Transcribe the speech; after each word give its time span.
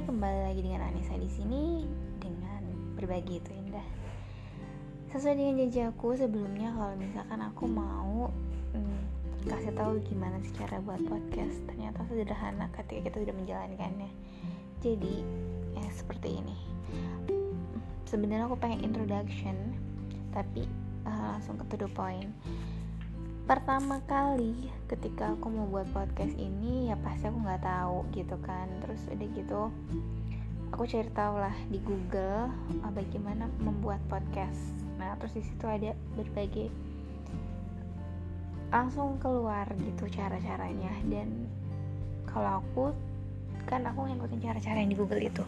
kembali 0.00 0.48
lagi 0.48 0.64
dengan 0.64 0.88
Anissa 0.88 1.12
di 1.20 1.28
sini 1.28 1.84
dengan 2.16 2.64
berbagi 2.96 3.44
itu 3.44 3.52
indah. 3.52 3.84
Sesuai 5.12 5.36
dengan 5.36 5.60
janji 5.60 5.84
aku 5.84 6.16
sebelumnya 6.16 6.72
kalau 6.72 6.96
misalkan 6.96 7.40
aku 7.44 7.64
mau 7.68 8.32
hmm, 8.72 9.00
kasih 9.44 9.76
tahu 9.76 10.00
gimana 10.08 10.40
sih 10.40 10.56
cara 10.56 10.80
buat 10.80 10.96
podcast, 11.04 11.60
ternyata 11.68 12.08
sederhana 12.08 12.72
ketika 12.72 13.12
kita 13.12 13.16
sudah 13.20 13.36
menjalankannya. 13.36 14.08
Jadi 14.80 15.20
ya 15.76 15.84
seperti 15.92 16.40
ini. 16.40 16.56
Sebenarnya 18.08 18.48
aku 18.48 18.56
pengen 18.56 18.88
introduction, 18.88 19.76
tapi 20.32 20.64
uh, 21.04 21.36
langsung 21.36 21.60
ke 21.60 21.68
to 21.68 21.84
the 21.84 21.90
point 21.92 22.32
pertama 23.52 24.00
kali 24.08 24.72
ketika 24.88 25.36
aku 25.36 25.52
mau 25.52 25.68
buat 25.68 25.84
podcast 25.92 26.32
ini 26.40 26.88
ya 26.88 26.96
pasti 27.04 27.28
aku 27.28 27.36
nggak 27.36 27.60
tahu 27.60 28.08
gitu 28.16 28.40
kan. 28.40 28.64
Terus 28.80 29.04
udah 29.12 29.28
gitu 29.28 29.62
aku 30.72 30.88
cari 30.88 31.12
tahu 31.12 31.34
lah 31.36 31.52
di 31.68 31.76
Google 31.84 32.48
ah, 32.80 32.88
bagaimana 32.88 33.52
membuat 33.60 34.00
podcast. 34.08 34.56
Nah 34.96 35.20
terus 35.20 35.36
di 35.36 35.44
situ 35.44 35.68
ada 35.68 35.92
berbagai 36.16 36.72
langsung 38.72 39.20
keluar 39.20 39.68
gitu 39.84 40.08
cara-caranya. 40.08 40.96
Dan 41.04 41.44
kalau 42.24 42.64
aku 42.64 42.96
kan 43.68 43.84
aku 43.84 44.08
ngikutin 44.08 44.48
cara-cara 44.48 44.80
yang 44.80 44.96
di 44.96 44.96
Google 44.96 45.20
itu. 45.20 45.44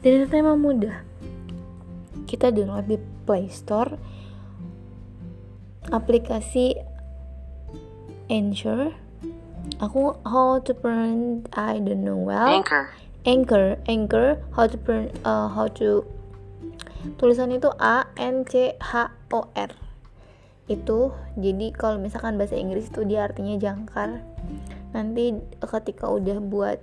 Dan 0.00 0.24
itu 0.24 0.34
emang 0.40 0.56
mudah. 0.56 1.04
Kita 2.24 2.48
download 2.48 2.88
di 2.88 2.96
Play 3.28 3.52
Store 3.52 3.92
aplikasi 5.92 6.89
Anchor 8.30 8.94
aku 9.82 10.16
how 10.24 10.62
to 10.62 10.72
pronounce 10.72 11.48
I 11.52 11.80
don't 11.82 12.06
know 12.06 12.16
well. 12.16 12.48
Anchor. 12.48 12.92
Anchor 13.28 13.76
Anchor 13.84 14.40
how 14.56 14.64
to 14.70 14.76
pronounce 14.80 15.12
uh, 15.26 15.48
how 15.52 15.68
to 15.80 16.08
tulisan 17.20 17.52
itu 17.52 17.68
A 17.80 18.08
N 18.16 18.48
C 18.48 18.76
H 18.80 19.12
O 19.32 19.48
R. 19.52 19.72
Itu 20.70 21.12
jadi 21.36 21.74
kalau 21.74 21.98
misalkan 21.98 22.38
bahasa 22.38 22.56
Inggris 22.56 22.88
itu 22.88 23.04
dia 23.04 23.26
artinya 23.26 23.58
jangkar. 23.60 24.22
Nanti 24.94 25.36
ketika 25.60 26.08
udah 26.08 26.38
buat 26.40 26.78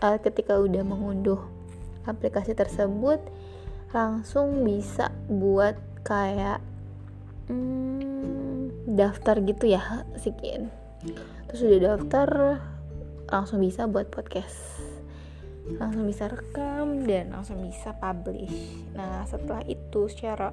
uh, 0.00 0.18
ketika 0.22 0.58
udah 0.58 0.82
mengunduh 0.86 1.40
aplikasi 2.06 2.56
tersebut 2.56 3.22
langsung 3.92 4.64
bisa 4.64 5.12
buat 5.28 5.76
kayak 6.02 6.58
hmm, 7.46 8.96
daftar 8.96 9.38
gitu 9.44 9.70
ya 9.70 10.02
sekian 10.18 10.72
terus 11.50 11.60
udah 11.66 11.80
daftar 11.94 12.28
langsung 13.32 13.64
bisa 13.64 13.88
buat 13.88 14.12
podcast. 14.12 14.80
Langsung 15.78 16.04
bisa 16.04 16.26
rekam 16.26 17.06
dan 17.06 17.32
langsung 17.32 17.62
bisa 17.62 17.94
publish. 17.96 18.52
Nah 18.92 19.24
setelah 19.24 19.62
itu 19.64 20.10
secara 20.10 20.50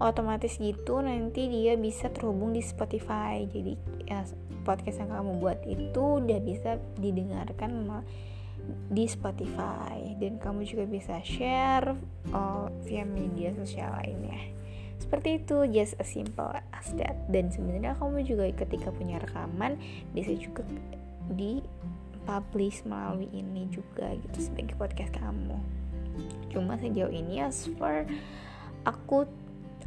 otomatis 0.00 0.56
gitu 0.60 1.00
nanti 1.00 1.48
dia 1.48 1.76
bisa 1.76 2.08
terhubung 2.10 2.56
di 2.56 2.64
Spotify. 2.64 3.44
Jadi 3.46 3.76
ya, 4.08 4.24
podcast 4.64 5.04
yang 5.04 5.12
kamu 5.12 5.32
buat 5.38 5.60
itu 5.68 6.24
udah 6.24 6.40
bisa 6.40 6.80
didengarkan 6.98 8.02
di 8.90 9.04
Spotify. 9.06 10.16
Dan 10.18 10.40
kamu 10.40 10.64
juga 10.64 10.84
bisa 10.88 11.20
share 11.20 11.94
uh, 12.32 12.66
via 12.84 13.04
media 13.04 13.52
sosial 13.54 13.92
lainnya 13.92 14.55
seperti 15.06 15.38
itu. 15.38 15.56
Just 15.70 15.94
as 16.02 16.10
simple 16.10 16.50
as 16.74 16.90
that. 16.98 17.14
Dan 17.30 17.54
sebenarnya 17.54 17.94
kamu 17.94 18.26
juga 18.26 18.50
ketika 18.50 18.90
punya 18.90 19.22
rekaman 19.22 19.78
bisa 20.10 20.34
juga 20.34 20.66
di 21.30 21.62
publish 22.26 22.82
melalui 22.82 23.30
ini 23.30 23.70
juga 23.70 24.10
gitu 24.18 24.50
sebagai 24.50 24.74
podcast 24.74 25.14
kamu. 25.14 25.56
Cuma 26.50 26.74
sejauh 26.74 27.14
ini 27.14 27.38
as 27.38 27.70
for 27.78 28.02
aku 28.82 29.30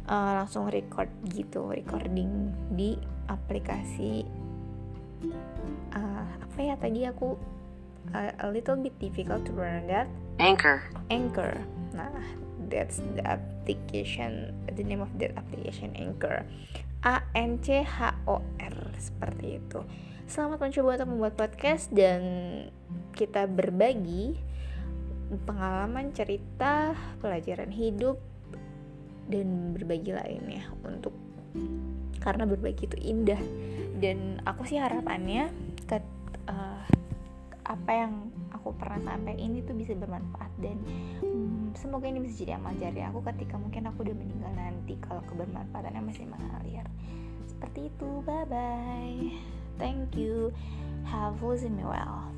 uh, 0.08 0.32
langsung 0.40 0.72
record 0.72 1.12
gitu 1.28 1.68
recording 1.68 2.56
di 2.72 2.96
aplikasi 3.28 4.24
uh, 5.92 6.26
apa 6.40 6.58
ya 6.58 6.74
tadi 6.80 7.04
aku 7.04 7.36
uh, 8.16 8.32
a 8.40 8.48
little 8.48 8.80
bit 8.80 8.96
difficult 8.96 9.44
to 9.44 9.52
learn 9.52 9.84
that? 9.84 10.08
Anchor. 10.40 10.80
Anchor. 11.12 11.60
Nah 11.92 12.08
that's 12.70 13.02
the 13.18 13.22
application 13.26 14.54
the 14.72 14.86
name 14.86 15.02
of 15.02 15.10
that 15.18 15.34
application 15.36 15.92
Anchor. 15.98 16.46
A 17.04 17.24
N 17.34 17.60
C 17.60 17.80
H 17.80 18.12
O 18.28 18.40
R 18.60 18.76
seperti 18.96 19.60
itu. 19.60 19.80
Selamat 20.30 20.62
mencoba 20.62 21.00
untuk 21.00 21.08
membuat 21.10 21.34
podcast 21.34 21.90
dan 21.90 22.22
kita 23.16 23.50
berbagi 23.50 24.38
pengalaman 25.48 26.14
cerita 26.14 26.94
pelajaran 27.18 27.72
hidup 27.72 28.20
dan 29.30 29.74
berbagi 29.74 30.12
lainnya 30.14 30.68
untuk 30.84 31.14
karena 32.20 32.44
berbagi 32.44 32.86
itu 32.86 32.98
indah. 33.00 33.40
Dan 34.00 34.40
aku 34.44 34.68
sih 34.68 34.78
harapannya 34.80 35.48
ke 35.88 35.98
uh, 36.48 36.84
apa 37.64 37.90
yang 37.90 38.28
aku 38.60 38.76
pernah 38.76 39.00
sampai 39.02 39.40
ini 39.40 39.64
tuh 39.64 39.72
bisa 39.72 39.96
bermanfaat 39.96 40.52
dan 40.60 40.76
hmm, 41.24 41.72
semoga 41.74 42.06
ini 42.06 42.20
bisa 42.20 42.44
jadi 42.44 42.60
amal 42.60 42.76
jari 42.76 43.00
aku 43.02 43.24
ketika 43.32 43.56
mungkin 43.56 43.88
aku 43.88 44.04
udah 44.04 44.16
meninggal 44.16 44.52
nanti 44.52 45.00
kalau 45.00 45.24
kebermanfaatannya 45.26 46.02
masih 46.04 46.28
mengalir. 46.28 46.84
Seperti 47.48 47.88
itu 47.88 48.08
bye 48.28 48.44
bye 48.44 49.32
thank 49.80 50.14
you. 50.14 50.52
Have 51.08 51.42
listen 51.42 51.74
me 51.74 51.82
well 51.82 52.30